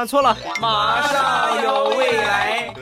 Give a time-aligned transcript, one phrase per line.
[0.00, 2.74] 啊，错了，马上有未来。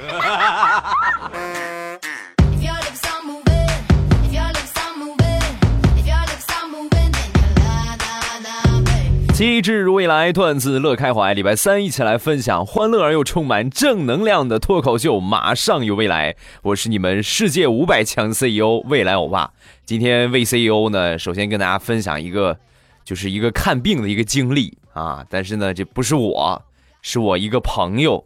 [9.34, 11.34] 机智如未来，段子乐开怀。
[11.34, 15.18] 礼拜三一起来分享欢乐而又充满正能量的脱口秀。
[15.18, 19.50] 马上有未来，我是你们世界五百强 CEO 未来欧巴。
[19.84, 22.56] 今天为 CEO 呢，首先跟大家分享一个，
[23.04, 25.24] 就是一个看病的一个经历啊。
[25.28, 26.62] 但是呢，这不是我，
[27.08, 28.22] 是我一个朋友。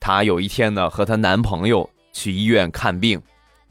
[0.00, 3.20] 她有一天呢，和她男朋友去医院看病。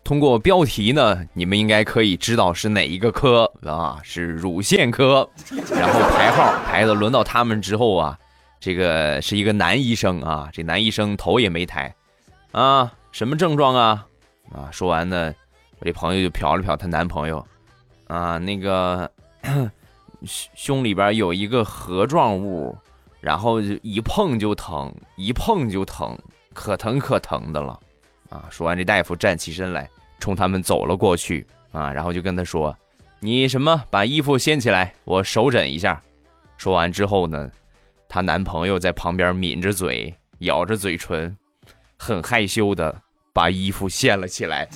[0.04, 4.00] 通过标题呢，你们应该可以知道是哪一个科啊？
[4.04, 5.28] 是乳腺科。
[5.72, 8.16] 然后排号排的轮到他们之后啊，
[8.60, 11.92] 这个是一个男医生啊，这男医生头也没抬，
[12.52, 14.06] 啊，什么症状啊？
[14.52, 15.34] 啊，说完呢，
[15.80, 17.44] 我这朋友就瞟了瞟她男朋友，
[18.06, 19.10] 啊，那个
[20.24, 22.78] 胸胸里边有一个核状物，
[23.26, 26.16] 然后就一碰就疼，一碰就疼，
[26.54, 27.80] 可疼可疼的了。
[28.30, 29.90] 啊，说完这大夫站起身来。
[30.20, 32.76] 冲他们走了过去啊，然后就跟他说
[33.20, 36.00] ：“你什么把衣服掀起来，我手诊一下。”
[36.56, 37.50] 说完之后呢，
[38.08, 41.36] 她男朋友在旁边抿着嘴，咬着嘴唇，
[41.98, 42.96] 很害羞的
[43.34, 44.70] 把衣服掀了起来。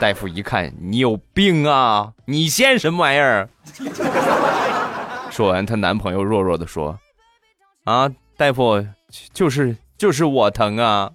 [0.00, 2.12] 大夫一看，你有病啊！
[2.24, 3.48] 你掀什么玩意儿？
[5.30, 6.98] 说完，她男朋友弱弱的说
[7.84, 8.84] ：“啊，大夫，
[9.32, 11.10] 就是就是我疼啊。”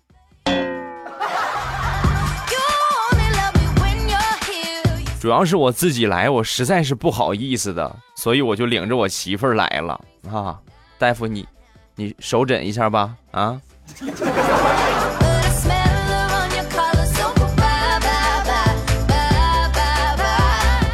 [5.20, 10.00] 主要是我自己来，我实在是不好意思的，所以我就领着我媳妇儿来了
[10.32, 10.60] 啊！
[11.00, 11.48] 大夫，你
[11.96, 13.60] 你手诊一下吧啊！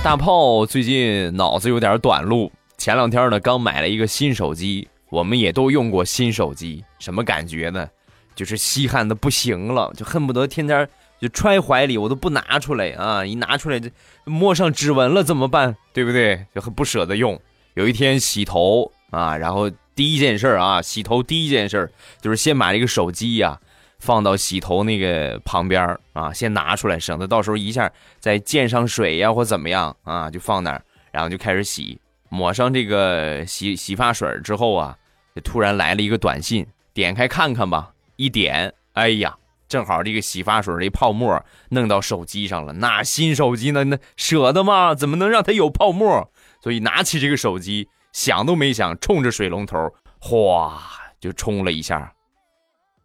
[0.01, 2.49] 大炮最近脑子有点短路，
[2.81, 7.87] 前两天呢刚买了一个新手机，我们也都用过新手机，什么感觉呢？
[8.33, 10.89] 就是稀罕的不行了，就恨不得天天。
[11.19, 13.23] 就揣怀里，我都不拿出来啊！
[13.23, 13.87] 一拿出来，就
[14.25, 15.77] 摸上指纹了怎么办？
[15.93, 16.43] 对不对？
[16.55, 17.39] 就很不舍得用。
[17.75, 21.87] 有一天洗头啊，然后第一件事啊，洗头第一件事
[22.19, 23.59] 就是先把这个手机呀
[23.99, 30.81] 放到洗头那个旁边啊，先拿出来，省得到时候一下再溅上水呀或怎么样啊，就放那儿，
[31.11, 32.00] 然后就开始洗。
[32.31, 34.97] 抹上这个洗洗发水之后啊，
[35.35, 39.37] 就突然来了一个短信，点开看看吧，一点，哎呀！
[39.67, 43.83] 正好这个洗发水这泡沫弄到手机上了，那新手机呢？
[43.85, 44.93] 那舍得吗？
[44.93, 46.29] 怎么能让它有泡沫？
[46.61, 49.77] 所以拿起这个手机，想都没想，冲着水龙头
[50.19, 50.81] 哗
[51.19, 52.13] 就冲了一下，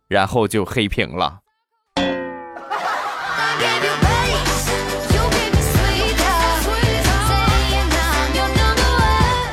[0.09, 1.41] 然后就黑屏了。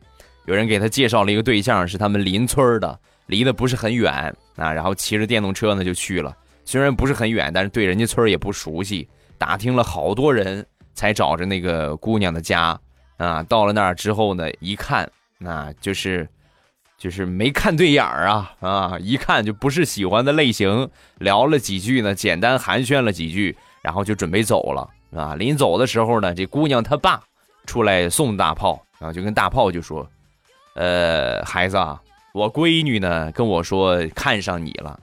[0.47, 2.99] 有人给他介绍了一个对象，是他们邻村的。
[3.27, 4.13] 离得不是很远
[4.57, 6.37] 啊，然后骑着电动车呢就去了。
[6.65, 9.09] 虽然不是很远，但是对人家村也不熟悉，
[9.39, 12.77] 打听了好多人才找着那个姑娘的家
[13.19, 13.41] 啊。
[13.45, 15.09] 到了那儿之后呢，一看，
[15.39, 16.28] 那就是
[17.04, 18.98] 就是没看对眼儿啊啊！
[18.98, 20.89] 一看就不是喜欢的类型。
[21.18, 25.34] 聊了几句呢，简单寒暄了几句，然后就准备走了啊。
[25.34, 27.21] 临走的时候呢，这姑娘她爸
[27.66, 30.09] 出来送大炮，然后就跟大炮就说
[30.77, 32.01] ：“呃，孩子啊。”
[32.33, 34.98] 我闺女呢跟我说看上你了，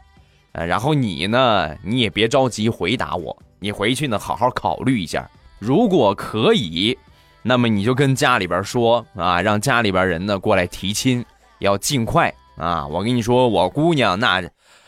[0.54, 6.97] 呃，然后你呢，你也别着急回答我，你回去呢好好考虑一下，如果可以，
[7.44, 11.24] 那么你就跟家里边说啊，让家里边人呢过来提亲，
[11.62, 12.86] 要尽快啊！
[12.86, 14.44] 我跟你说，我姑娘那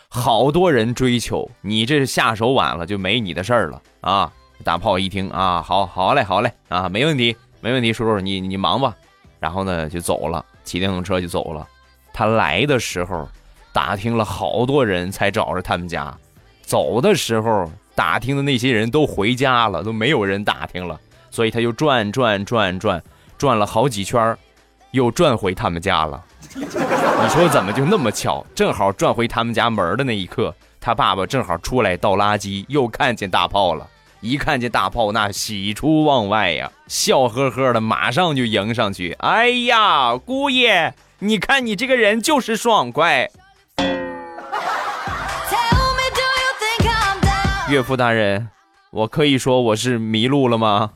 [0.09, 4.31] 好多人追求，你这是下手晚了就没你的事儿了啊！
[4.63, 8.93] 大炮一听啊，好好嘞，好嘞啊，没问题，没问题，叔叔，你你忙吧。
[9.39, 11.67] 然后呢，就走了，骑电动车就走了。
[12.13, 13.27] 他来的时候，
[13.71, 16.15] 打听了好多人才找着他们家；
[16.61, 20.99] 走的时候，打听的那些人都回家了，都没有人打听了。
[21.29, 23.03] 所以他就转转转转，
[23.37, 24.37] 转了好几圈
[24.91, 26.23] 又转回他们家了。
[26.59, 28.45] 你说怎么就那么巧？
[28.53, 33.87] 正好转回他们家门的那一刻，他爸爸正好出来倒垃圾，又看见大炮了。
[34.21, 39.11] 一看见大炮，那喜出望外呀，笑呵呵的，马上就迎上去。
[39.19, 43.29] 哎呀，姑爷，你看你这个人就是爽快。
[47.69, 48.47] 岳父大人，
[48.91, 50.91] 我可以说我是迷路了吗？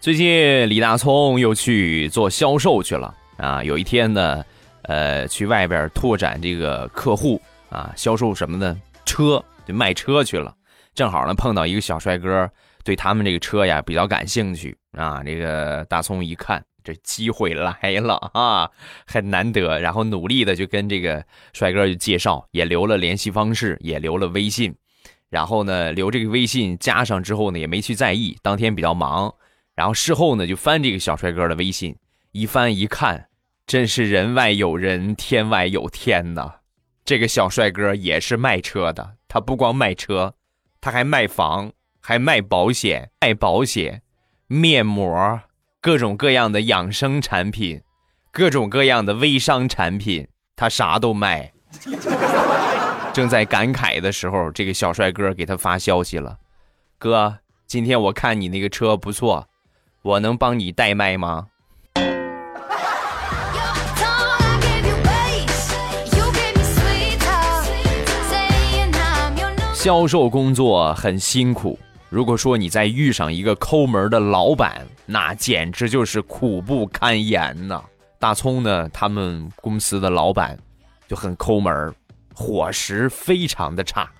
[0.00, 3.62] 最近李大聪又去做销售去了啊！
[3.62, 4.42] 有一天呢，
[4.84, 7.38] 呃，去外边拓展这个客户
[7.68, 8.80] 啊，销售什么呢？
[9.04, 10.54] 车就卖车去了。
[10.94, 12.50] 正好呢碰到一个小帅哥，
[12.82, 15.22] 对他们这个车呀比较感兴趣啊。
[15.22, 18.70] 这个大聪一看，这机会来了啊，
[19.06, 19.78] 很难得。
[19.80, 24.74] 然后努力的就跟这个帅哥就介绍，也留了联系方式，也留了微信。
[25.28, 29.30] 然后呢，留这个微信加上之后呢，也没去在意，当天比较忙。
[29.80, 31.96] 然后事后呢，就翻这个小帅哥的微信，
[32.32, 33.28] 一翻一看，
[33.66, 36.56] 真是人外有人，天外有天呐！
[37.02, 40.34] 这个小帅哥也是卖车的，他不光卖车，
[40.82, 44.02] 他还卖房，还卖保险，卖保险、
[44.48, 45.40] 面膜，
[45.80, 47.80] 各种各样的养生产品，
[48.30, 51.50] 各种各样的微商产品，他啥都卖。
[53.14, 56.36] 正在感慨的时候，这个小帅哥给他发消息了
[57.00, 59.46] ：“哥，今天我看你那个车不错。”
[60.02, 61.46] 我能帮你代卖吗？
[69.74, 71.78] 销售工作很辛苦。
[72.08, 77.84] 如果说你再遇上一个抠门的老板，那简直就是苦不堪言呐。
[78.18, 80.58] 大葱呢，他们公司的老板
[81.06, 81.94] 就很抠门，
[82.34, 84.10] 伙食非常的差。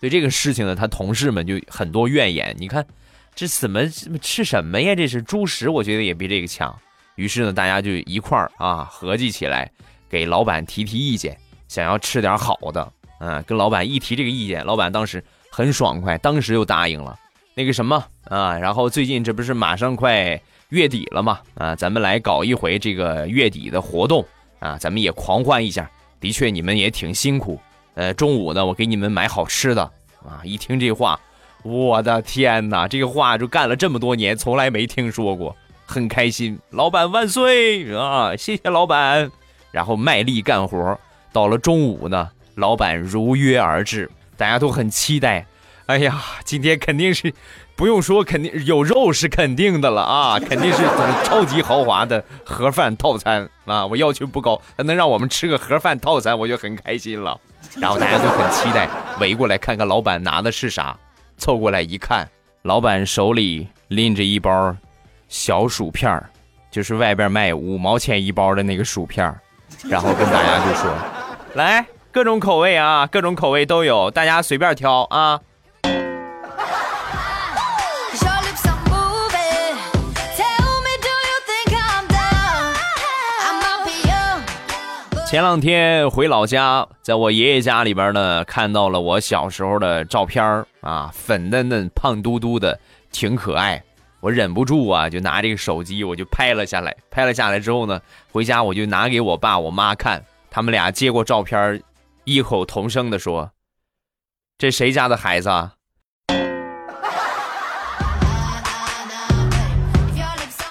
[0.00, 2.54] 对这个事情呢，他同事们就很多怨言。
[2.58, 2.86] 你看。
[3.34, 3.88] 这怎么
[4.20, 4.94] 吃什么呀？
[4.94, 6.76] 这是猪食，我觉得也比这个强。
[7.16, 9.70] 于是呢，大家就一块儿啊合计起来，
[10.08, 11.36] 给老板提提意见，
[11.68, 12.92] 想要吃点好的。
[13.20, 17.18] 嗯，跟老板一提这个意见，老板当时很爽快，当时就答应了。
[17.54, 20.40] 那个什么啊，然后最近这不是马上快
[20.70, 21.40] 月底了嘛？
[21.54, 24.26] 啊，咱们来搞一回这个月底的活动
[24.58, 25.90] 啊，咱们也狂欢一下。
[26.20, 27.60] 的确，你们也挺辛苦。
[27.94, 29.82] 呃，中午呢，我给你们买好吃的
[30.22, 30.40] 啊。
[30.44, 31.20] 一听这话。
[31.62, 35.54] 我的天哪，这个话就干了这么多年，从来没听说过，
[35.84, 36.58] 很开心。
[36.70, 38.34] 老板万岁啊！
[38.36, 39.30] 谢谢老板。
[39.70, 40.98] 然后卖力干活，
[41.32, 45.46] 到了中午呢，老板如约而至，大家都很期待。
[45.86, 47.32] 哎呀，今天肯定是
[47.76, 50.82] 不用说，肯定有肉是肯定的了啊， 肯定是
[51.24, 53.84] 超级豪华的盒饭套餐啊！
[53.86, 57.38] 我要求不高，能让我们吃个盒饭套餐，我就很开心了。
[57.76, 58.88] 然后大家都很期待，
[59.20, 60.96] 围过来看看老板拿的是啥。
[61.40, 62.28] 凑过来一看，
[62.62, 64.76] 老板手里拎着一包
[65.28, 66.28] 小薯片儿，
[66.70, 69.40] 就是外边卖五毛钱一包的那个薯片儿，
[69.88, 70.92] 然后跟大家就说
[71.56, 75.40] ：“来，各种口味啊，各种口味都有，大家随便挑啊。”
[85.30, 90.44] 前两天回老家，在我爷爷家里边呢，看到了我小时候的照片
[90.80, 92.76] 啊，粉嫩嫩、胖嘟嘟的，
[93.12, 93.80] 挺可爱。
[94.18, 96.96] 我忍不住啊，就拿这个手机，我就拍了下来。
[97.12, 98.00] 拍了下来之后呢，
[98.32, 100.20] 回家我就拿给我爸我妈看，
[100.50, 101.80] 他们俩接过照片，
[102.24, 103.52] 异口同声的说
[104.58, 105.74] ：“这谁家的孩子？”啊？”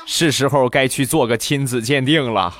[0.06, 2.54] 是时候该去做个亲子鉴定了。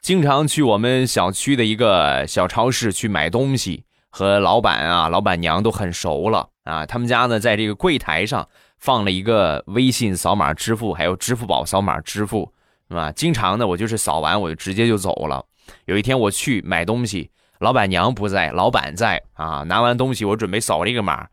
[0.00, 6.86] 经常去我们小区的一个小超市去买东西，和老板啊、老板娘都很熟了啊。
[6.86, 12.52] 他们家呢，在这个柜台上放了一个微信扫码支付，还有支付宝扫码支付，
[12.88, 13.10] 是吧？
[13.12, 15.44] 经常呢，我就是扫完我就直接就走了。
[15.86, 19.62] 有一天我去买东西，老板娘不在，老板在啊。
[19.64, 21.26] 拿完东西，我准备扫这个码，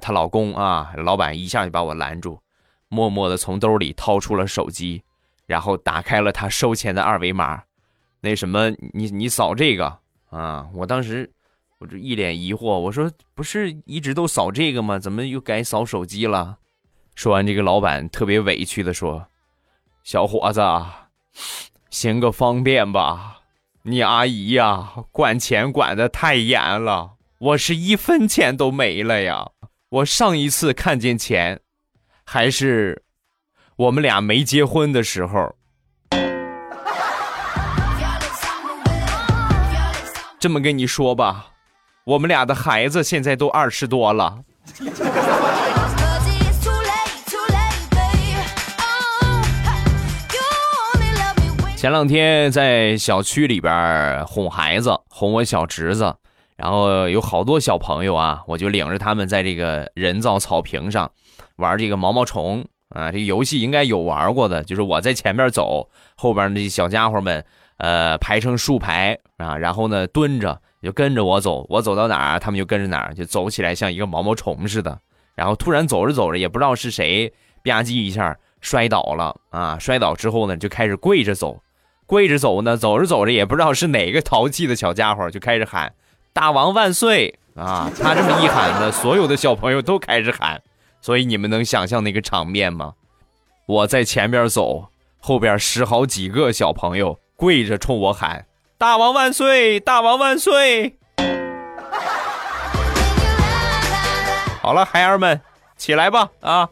[0.00, 2.38] 她老公啊，老板一下就把我拦住，
[2.88, 5.02] 默默的从兜里掏出了手机。
[5.46, 7.62] 然后打开了他收钱的二维码，
[8.20, 9.98] 那什么，你你扫这个
[10.30, 10.68] 啊？
[10.74, 11.30] 我当时
[11.78, 14.98] 我就一脸疑惑，我说不是一直都扫这个吗？
[14.98, 16.58] 怎么又改扫手机了？
[17.14, 19.28] 说完，这个老板特别委屈的说
[20.02, 20.60] ：“小伙子，
[21.90, 23.42] 行个方便吧，
[23.82, 29.50] 你阿姨呀，管钱管的太严了，我是一分钱都没了呀。
[29.90, 31.60] 我上一次看见钱，
[32.24, 33.03] 还是
[33.76, 35.52] 我们俩没结婚的时候。
[40.38, 41.46] 这么跟你说吧，
[42.04, 44.38] 我们俩的孩子现在都二十多了。
[51.76, 56.14] 前两天在小区里边哄孩子，哄我小侄子，
[56.56, 61.10] 然后有好多小朋友啊，我就领着他们在这个人造草坪上
[61.56, 62.64] 玩这个毛毛虫
[62.94, 67.44] 啊，这个游戏应该有玩过的，就是我在前面走，后边那些小家伙们
[67.76, 74.98] 呃排成竖排啊，然后呢蹲着就跟着我走，我走到哪儿他们就跟着哪儿，就走起来像一个毛毛虫似的。
[75.34, 77.32] 然后突然走着走着，也不知道是谁
[77.64, 81.60] 吧唧一下摔倒了啊，摔倒之后呢就开始跪着走。
[82.06, 85.94] 跪着走呢，走着走着也不知道是哪个淘气的小家伙就开始喊
[86.34, 87.90] “大王万岁”啊！
[87.98, 90.60] 他这么一喊呢，所有的小朋友都开始喊，
[91.04, 92.94] 所以你们能想象那个场面吗？
[93.66, 94.88] 我在前边走，
[95.20, 98.46] 后边十好几个小朋友跪着冲我喊
[98.78, 100.96] “大王万岁，大王万岁”。
[104.62, 105.38] 好了，孩儿们，
[105.76, 106.70] 起来吧啊！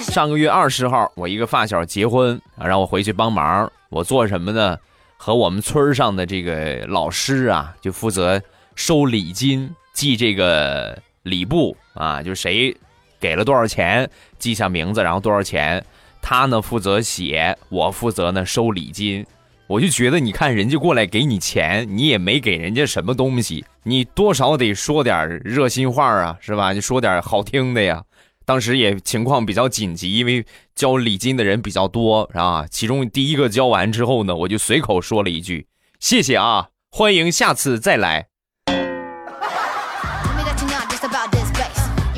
[0.00, 3.70] 上个月二十号，我一个发小结婚，让我回去帮忙。
[3.90, 4.76] 我做什么呢？
[5.24, 8.42] 和我们村上的这个老师啊，就负责
[8.74, 12.76] 收礼金、记这个礼部啊，就谁
[13.20, 14.10] 给了多少钱，
[14.40, 15.84] 记下名字，然后多少钱。
[16.20, 19.24] 他呢负责写，我负责呢收礼金。
[19.68, 26.72] 我就觉得，你看人家过来给你钱，你也没给人家什么东西，你多少得说点热心话啊，是吧？
[26.72, 28.02] 你说点好听的呀。
[28.44, 30.44] 当时也情况比较紧急，因为
[30.74, 32.66] 交礼金的人比较多啊。
[32.70, 35.66] 其中第一个交完之后呢，我就随口说了一句
[36.00, 38.26] ：“谢谢啊，欢迎下次再来。”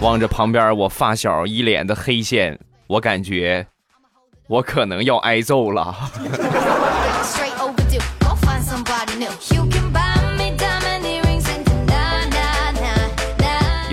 [0.00, 3.66] 望着旁边我发小一脸的黑线，我感觉
[4.48, 5.94] 我可能要挨揍了。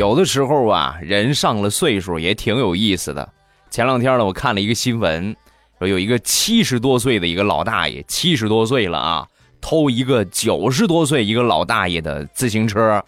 [0.01, 3.29] 有的时候啊，人上了岁数也挺有意思的。
[3.69, 5.35] 前两天呢，我看了一个新闻，
[5.77, 9.27] 说有一个七十多岁的一个老大爷，七十多岁了啊，
[9.61, 12.99] 偷一个九十多岁一个老大爷的自行车。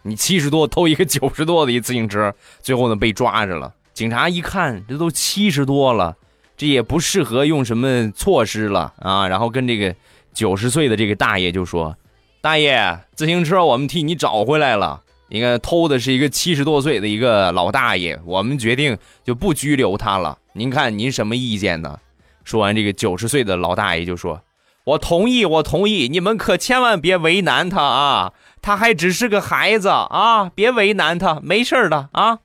[0.00, 3.70] 你七十多偷一个 九十多的一自行车，最后呢被抓着了。
[3.92, 6.16] 警察一看，这都七十多了，
[6.56, 9.28] 这也不适合用什么措施了啊。
[9.28, 9.94] 然后跟这个
[10.32, 11.94] 九十岁的这个大爷就说
[12.40, 20.38] ：“大爷，自行车我们替你找回来了。”应该偷的是一个七十多岁的一个老大爷，我们决定就不拘留他了。
[20.54, 21.98] 您看您什么意见呢？
[22.44, 24.40] 说完，这个九十岁的老大爷就说
[24.84, 28.32] ：“我同意，我同意，你们可千万别为难他啊，
[28.62, 32.38] 他还只是个孩子啊，别为难他，没事的啊。”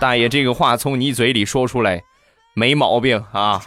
[0.00, 2.02] 大爷，这个话从你嘴里说出来，
[2.54, 3.60] 没毛病啊。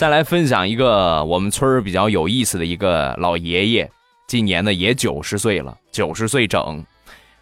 [0.00, 3.90] 再来分享一个我们村儿比较有意思的一个老爷爷，
[4.26, 6.82] 今年呢也九十岁了，九十岁整。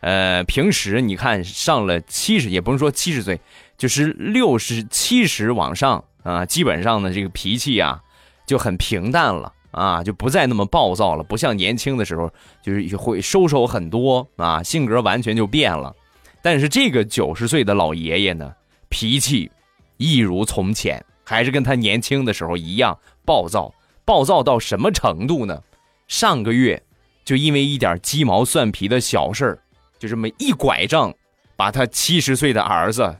[0.00, 3.40] 呃，平时你看上了七十，也不是说七十岁，
[3.76, 8.00] 就是六十七十往上啊，基本上呢这个脾气啊
[8.44, 12.28] 就很平淡了啊，就不再那么暴躁了，不像年轻的时候
[12.60, 15.94] 就是会收手很多啊，性格完全就变了。
[16.42, 18.52] 但是这个九十岁的老爷爷呢，
[18.88, 19.48] 脾气
[19.96, 21.00] 一如从前。
[21.28, 23.74] 还是跟他年轻的时候一样暴躁，
[24.06, 25.62] 暴躁到什么程度呢？
[26.06, 26.82] 上个月
[27.22, 29.58] 就因为一点鸡毛蒜皮的小事儿，
[29.98, 31.12] 就这么一拐杖，
[31.54, 33.14] 把他七十岁的儿子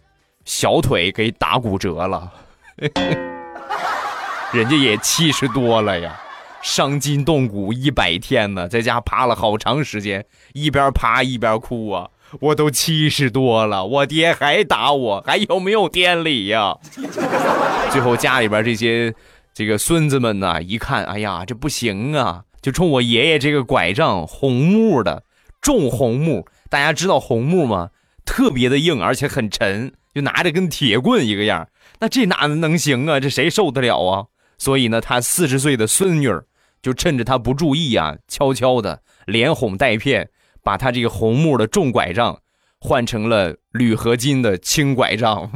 [0.47, 2.33] 小腿给打骨折了。
[4.55, 6.19] 人家也七十多了呀，
[6.63, 10.25] 伤筋动骨一百天呢，在家趴了好长时间，
[10.55, 12.09] 一边趴一边哭啊。
[12.41, 16.77] 我都七十多了，我爹还打我，还有没有天理呀？
[17.91, 19.15] 最后家里边这些
[19.55, 25.25] 这个孙子们呢，一看，哎呀，这不行啊，就冲我爷爷这个拐杖，红木的，
[25.61, 27.91] 重红木，大家知道红木吗？
[28.25, 31.69] 特别的硬，而且很沉，就拿着跟铁棍一个样。
[32.01, 33.19] 那这哪能行啊？
[33.19, 34.27] 这谁受得了啊？
[34.59, 36.29] 所以呢，他四十岁的孙女
[36.83, 40.29] 就趁着他不注意啊，悄悄的连哄带骗。
[40.69, 42.41] 把他这个红木的重拐杖
[42.79, 45.51] 换成了铝合金的轻拐杖。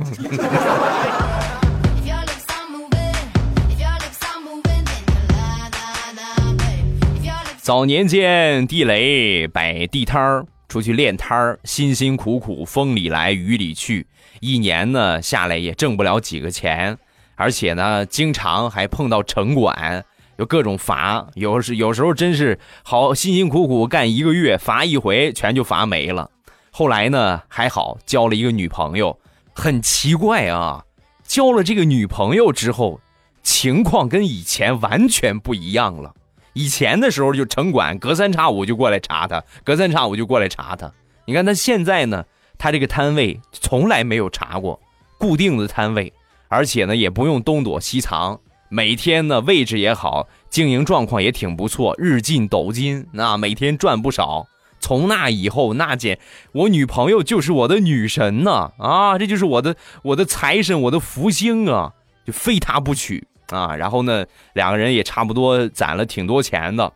[7.60, 14.06] 早年间，地雷摆地摊儿，出去练摊儿，辛辛苦苦，风里来雨里去，
[14.40, 16.96] 一年呢下来也挣不了几个钱，
[17.36, 20.02] 而且呢，经常还碰到城管，
[20.44, 26.30] 各种罚，有时有时候真是好辛辛苦苦干一个月，罚一回全就罚没了。
[26.70, 29.18] 后来呢，还好交了一个女朋友，
[29.54, 30.84] 很奇怪啊，
[31.24, 33.00] 交了这个女朋友之后，
[33.42, 36.14] 情况跟以前完全不一样了。
[36.54, 40.92] 以前的时候就城管隔三差五就过来查他，隔三差五就过来查他。
[41.24, 42.24] 你看他现在呢，
[42.58, 44.78] 他这个摊位从来没有查过，
[45.18, 46.12] 固定的摊位，
[46.48, 48.38] 而且呢也不用东躲西藏，
[48.74, 54.48] 每天呢位置也好，经营状况也挺不错，日进斗金，那每天赚不少。
[54.80, 56.18] 从那以后，那姐，
[56.52, 61.92] 我女朋友就是我的女神呐，啊，这就是我的我的财神，我的福星啊，
[62.24, 63.22] 就非她不娶。
[63.48, 64.24] 啊，然后呢，
[64.54, 66.90] 两个人也差不多攒了挺多钱的，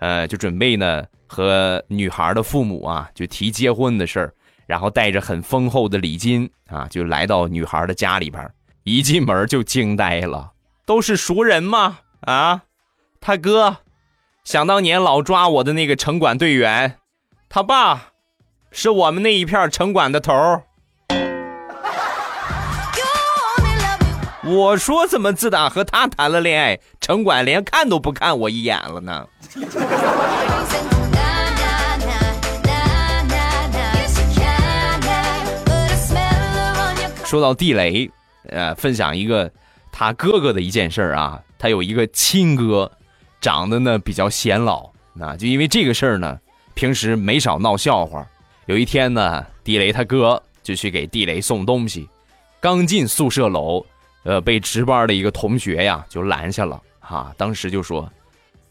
[0.00, 4.34] 呃，就准备呢和女孩的父母啊就提结婚的事儿，
[4.66, 8.46] 然后带着很丰厚的礼金啊，就来到女孩的家里边，
[8.84, 10.51] 一进门就惊呆了，
[10.84, 11.98] 都是熟人吗？
[12.22, 12.62] 啊，
[13.20, 13.78] 他哥，
[14.44, 16.98] 想当年老抓我的那个城管队员，
[17.48, 18.12] 他爸，
[18.70, 20.62] 是我们那一片城管的头。
[24.44, 29.26] 我说怎么自打和他谈了恋爱，城管连看都不看我一眼了呢？
[37.24, 38.10] 说到地雷，
[38.48, 39.50] 呃，分享一个
[39.92, 42.90] 他哥哥的一件事儿啊，他有一个亲哥，
[43.40, 46.40] 长得呢比较显老，那就因为这个事儿呢，
[46.74, 48.26] 平时没少闹笑话。
[48.66, 52.08] 有一天呢，地雷他哥就去给地雷送东西，
[52.58, 53.86] 刚进宿舍楼。
[54.24, 58.08] 呃，被值班的一个同学呀就拦下了，哈，当时就说：“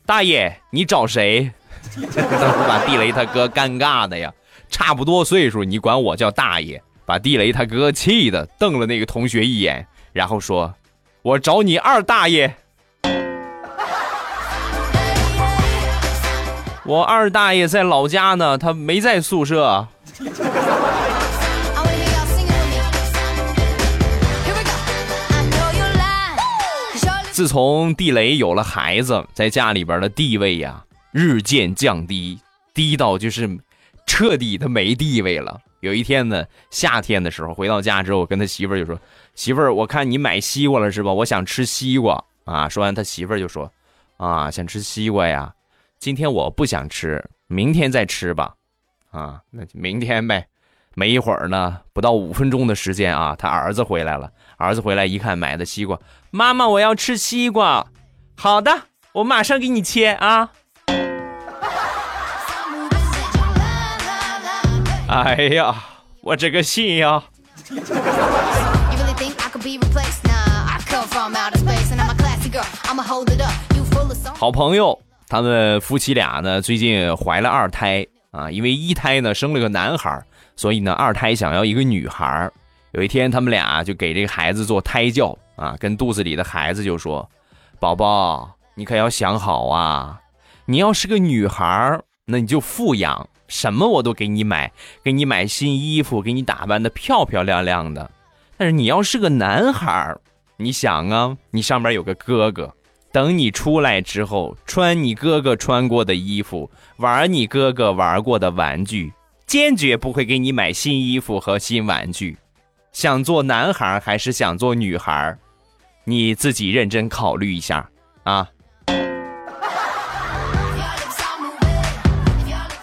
[0.07, 1.51] 大爷，你找谁？”
[1.93, 4.33] 当时把地雷他哥尴尬的呀，
[4.69, 10.73] 差不多岁数，你管我叫大爷，把地雷他哥气的瞪了那个同学一眼，然后说
[11.23, 12.55] ：“我找你二大爷。”
[16.83, 19.87] 我二大爷在老家呢，他没在宿舍。
[27.31, 32.39] 自从地雷有了孩子，在家里边的地位呀日渐降低，
[32.73, 33.49] 低到就是
[34.05, 35.59] 彻底的没地位了。
[35.79, 38.99] 有一天呢，夏天的时候回到家之后，跟他媳妇就说
[39.35, 41.11] ：“媳妇儿，我看你买西瓜了是吧？
[41.11, 43.71] 我想吃西瓜啊。”说完，他媳妇儿就说
[44.17, 45.53] ：“啊，想吃西瓜呀？
[45.99, 48.53] 今天我不想吃，明天再吃吧。
[49.11, 50.47] 啊，那就明天呗。”
[50.93, 54.29] 没一会儿呢，不到五分钟的时间啊，他儿子回来了。
[54.57, 55.97] 儿子回来一看，买的西瓜，
[56.31, 57.87] 妈妈，我要吃西瓜。
[58.35, 60.51] 好的，我马上给你切啊。
[65.07, 65.73] 哎呀，
[66.21, 67.23] 我这个心呀！
[74.35, 80.23] 好朋友，他们夫妻俩呢，最近怀了二胎啊，因为一胎呢生了个男孩。
[80.57, 82.51] 所以呢，二胎想要一个女孩
[82.91, 87.27] 有一天，他们俩就给这个孩子做胎教啊，跟肚子里的孩子就说
[87.79, 90.19] ：“宝宝，你可要想好啊！
[90.65, 94.71] 你要是个女孩那你就富养，什么我都给你买，
[95.03, 98.11] 给你买新衣服，给你打扮的漂漂亮亮的。
[98.57, 100.15] 但是你要是个男孩
[100.57, 102.71] 你想啊，你上边有个哥哥，
[103.11, 109.11] 等你出来之后，穿你哥哥穿过的衣服，玩你哥哥玩过的玩具。”
[109.47, 112.37] 坚决不会给你买新衣服和新玩具，
[112.93, 115.37] 想做男孩还是想做女孩，
[116.05, 117.89] 你自己认真考虑一下
[118.23, 118.47] 啊！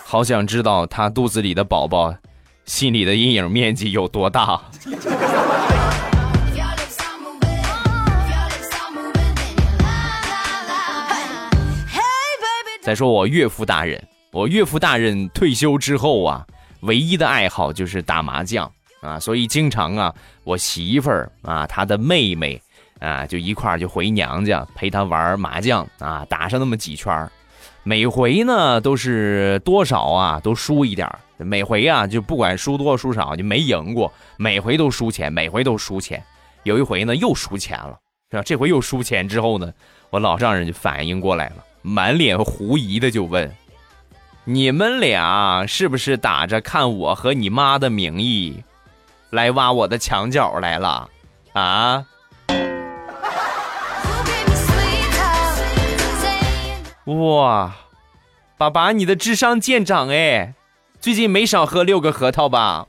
[0.05, 2.15] 好想知道他肚子里的宝宝
[2.67, 4.61] 心里的阴影面积有多大。
[12.89, 16.47] 再说我岳父大人，我岳父大人退休之后啊。
[16.81, 18.73] 唯一的爱好就是打麻将
[19.03, 22.59] 啊，所以经常啊，我媳妇儿啊，她的妹妹
[22.99, 27.31] 啊，就一块儿就回娘家陪他玩麻将啊，打上那么几圈儿
[27.83, 36.25] 每回呢都是多少啊，都输一点儿每回啊就不管输多输少就没赢过，每回都输钱，每回都输钱。
[36.63, 37.99] 有一回呢又输钱了，
[38.31, 38.43] 是吧？
[38.43, 39.71] 这回又输钱之后呢，
[40.09, 41.57] 我老丈人就反应过来了，
[41.89, 43.51] 满脸狐疑的就问。
[44.45, 48.63] 你们俩是不是打着看我和你妈的名义，
[49.31, 51.09] 来挖我的墙角来了？
[51.55, 52.05] 啊？
[57.07, 57.75] 哇！
[58.59, 60.53] 爸爸，你的智商见长哎，
[61.01, 62.87] 最近没少喝六个核桃吧？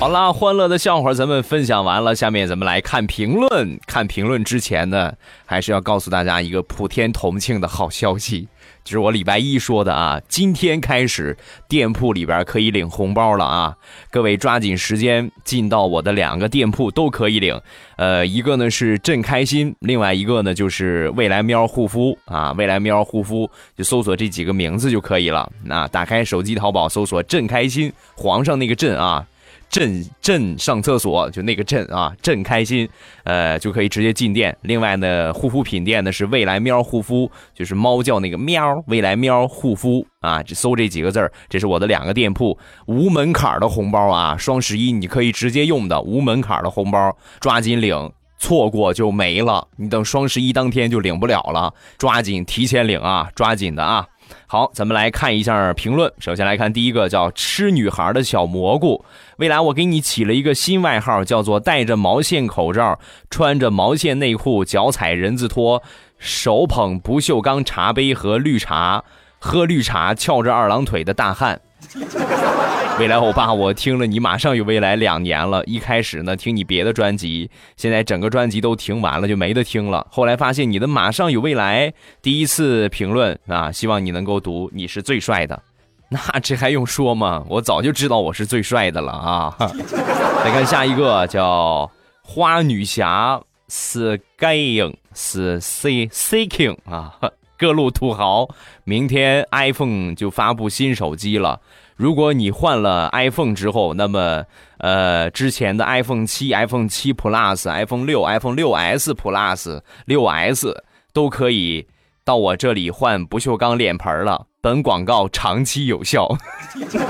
[0.00, 3.78] 好啦，欢乐的笑话咱们分享完了，下面咱们来看评论。
[3.86, 5.12] 看评论之前呢，
[5.44, 8.48] 还是要告诉大家一个普天同庆的好消息，
[8.82, 11.36] 就是我礼拜一说的啊，今天开始
[11.68, 13.76] 店铺里边可以领红包了啊！
[14.10, 17.60] 各位抓紧时间进到我的两个店铺都可以领，
[17.96, 25.52] 呃，一个呢是朕开心，另外一个呢就是未来喵护肤啊，未来喵护肤就搜索这几个名字就可以了。
[25.62, 29.26] 那打开手机淘宝搜索朕开心，皇上那个朕啊。
[29.70, 32.88] 朕朕上厕所就那个朕啊，朕开心，
[33.22, 34.54] 呃，就可以直接进店。
[34.62, 54.04] 另外呢，护肤品店呢是未来喵护肤，就是猫叫那个喵，未来喵护肤啊，就搜这几个字儿，这是我的两个店铺，无门槛的红包啊，双十一你可以直接用的无门槛的红包，抓紧领，错过就没了，你等双十一当天就领不了了，抓紧提前领啊，抓紧的啊。
[54.46, 56.12] 好，咱们来看一下评论。
[56.18, 59.04] 首先来看第一个，叫吃女孩的小蘑菇。
[59.36, 62.98] 未来我给你起了一个新外号，叫做戴着毛线口罩、
[63.30, 65.82] 穿着毛线内裤、脚踩人字拖、
[66.18, 69.04] 手捧不锈钢茶杯和绿茶、
[69.38, 71.60] 喝绿茶、翘着二郎腿的大汉。
[72.98, 75.64] 未来欧巴，我听了你马上有未来两年了。
[75.64, 80.06] 一开始呢，听你别的专辑，现在整个专辑都听完了，就没得听了。
[80.10, 85.60] 后来发现你的马上有未来，第一次评论啊，希望你能够读，你是最帅的。
[86.10, 87.44] 那这还用说吗？
[87.48, 89.54] 我早就知道我是最帅的了啊！
[90.44, 91.90] 再看下一个，叫
[92.22, 97.14] 花女侠 Skying 是 C Seeking 啊，
[97.60, 98.48] 各路土豪，
[98.84, 101.60] 明天 iPhone 就发布新手机了。
[101.94, 104.46] 如果你换了 iPhone 之后，那么，
[104.78, 111.86] 呃，之前的 iPhone 七、iPhone 七 Plus、iPhone 六、iPhone 六 S Plus、六 S 都可以
[112.24, 114.46] 到我这里换不锈钢脸盆了。
[114.62, 116.26] 本广告长期有效，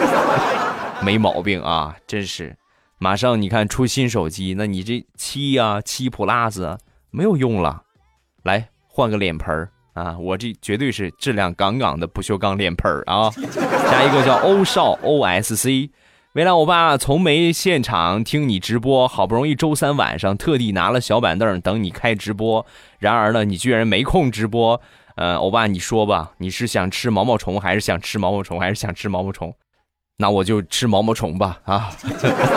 [1.01, 1.95] 没毛病啊！
[2.09, 2.57] 真是，
[2.99, 6.77] 马上你看出新手机，那你这七呀、七 Plus
[7.13, 7.83] 没有用了，
[8.43, 10.17] 来换个脸盆啊！
[10.19, 13.31] 我这绝对是质量杠杠的不锈钢脸盆儿啊！
[13.31, 15.91] 下一个叫欧少 O S C，
[16.33, 22.65] 未来我爸从没现场听你直播，好不容易周三晚上特地拿了小板凳等你开直播，
[22.99, 24.81] 然而呢，你居然没空直播。
[25.17, 29.55] 呃，欧巴你说吧，你是想吃毛毛虫，还是想吃毛毛虫，还是想吃毛毛虫？
[30.17, 31.91] 那我就吃毛毛虫吧啊！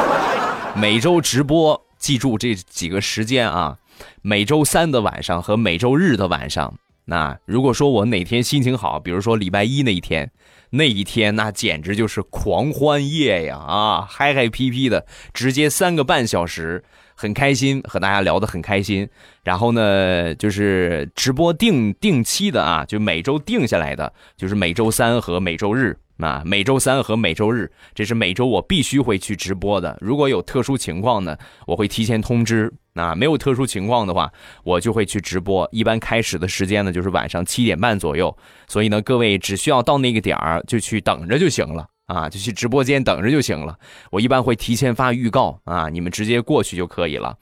[0.76, 3.78] 每周直播，记住这几个时间啊，
[4.22, 6.74] 每周三的晚上和每周日的晚上。
[7.06, 10.32] 那如果说我哪天心情好，比如说礼拜一那一天，
[10.70, 16.84] 那一天那简直就是狂欢夜呀啊，嗨嗨皮皮的，直接三个半小时，
[17.16, 19.10] 很开心，和大家聊得很开心。
[19.44, 25.98] 然后呢，就是直播定定期的啊，就每周定下来的，就是每周三和每周日。
[26.16, 29.98] 那，每周三和每周日，这是每周我必须会去直播的。
[30.00, 32.72] 如果有特殊情况呢，我会提前通知。
[32.96, 34.32] 那没有特殊情况的话，
[34.64, 35.68] 我就会去直播。
[35.72, 38.36] 一般开始的时间呢，就是晚上七点半左右。
[38.68, 41.88] 所以呢，各位只需要到那个点儿就去等着就行了。
[42.06, 43.78] 啊，就去直播间等着就行了。
[44.12, 47.38] 我一般会提前发预告啊，你们直接过去就可以了。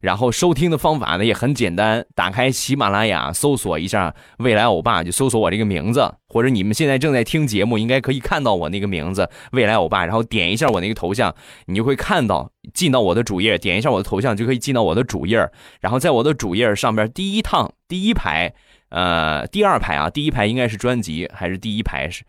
[0.00, 6.14] 然后收听的方法呢也很简单，打开喜马拉雅，搜索一下“未来欧巴”，就搜索我这个名字。
[6.28, 11.32] 或者你们现在正在听节目，应该可以看到我那个名字“未来欧巴”，然后点一下我那个头像，
[11.66, 13.56] 你就会看到进到我的主页。
[13.56, 15.48] 点一下我的头像就可以进到我的主页。
[15.80, 18.52] 然后在我的主页上边第一趟第一排，
[18.88, 22.24] 呃，第二排啊，第一排应该是专辑，还是第一排是？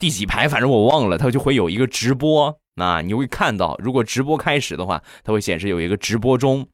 [0.00, 6.64] 第几排，反正我忘了，它就会有一个直播啊，你会看到，如果直播开始的话，它会显示有一个直播中；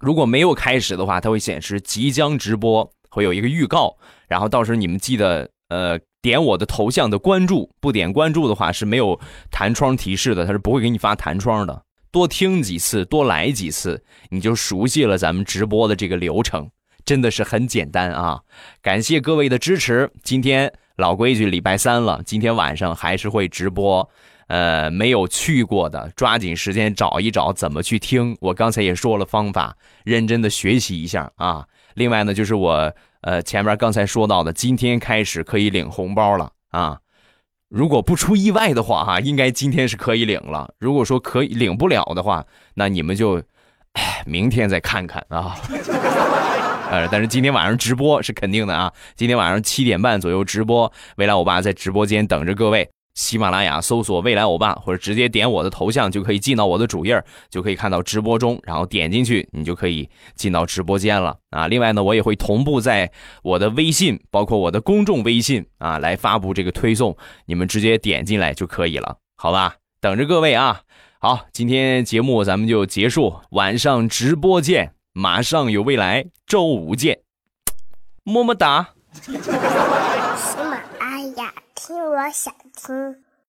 [0.00, 3.94] 如果没有开始的话，它会显示即将直播，会有一个预告。
[4.26, 11.82] 然后到时候你们记得，呃，点我的头像的关注，不点关注的话是没有弹窗提示的，它是不会给你发弹窗的。
[12.10, 16.70] 多听几次，多来几次，你就熟悉了咱们直播的这个流程，
[17.04, 18.40] 真的是很简单啊！
[18.82, 20.72] 感谢各位的支持，今天。
[20.96, 24.08] 老规矩，礼拜三了，今天晚上还是会直播。
[24.46, 28.36] 呃，没有去过的，抓紧时间找一找怎么去听。
[28.40, 31.66] 我刚才也说了方法，认真的学习一下啊。
[31.94, 37.00] 另外呢，就是我呃前面刚才说到的，今天开始可以领红包了啊。
[37.68, 40.72] 如果不出意外的话哈，应该今天是可以领了。
[40.78, 43.42] 如果说可以领不了的话，那你们就，
[43.94, 45.56] 哎，明天再看看啊。
[47.10, 48.92] 但是今天晚上直播是肯定的啊！
[49.16, 52.88] 今天晚上七点半左右直播，未来我爸在直播间等着各位。
[53.14, 61.68] 喜马拉雅搜索“未来欧巴”，或者直接点我的头像就可以进到我的主页，就可以看到直播中，然后点进去，你就可以进到直播间了啊。
[61.68, 63.08] 另外呢，我也会同步在
[63.44, 69.76] 我的微信，包括我的公众微信啊，来发布这个推送，你们直接点进来就可以了，好吧？
[70.00, 70.80] 等着各位啊！
[71.20, 77.20] 好，今天节目咱们就结束，晚上直播见，马上有未来，周五见，
[78.24, 78.94] 么么哒。
[79.22, 79.30] 喜
[80.58, 83.23] 马拉雅，听我想听。